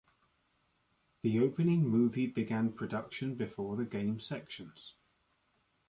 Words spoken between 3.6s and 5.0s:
the game sections.